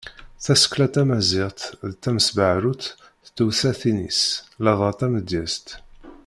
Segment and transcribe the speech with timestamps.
[0.43, 2.83] Tasekla tamaziɣt d tamesbeɣrut
[3.25, 4.21] s tewsatin-is
[4.63, 5.67] ladɣa tamedyazt.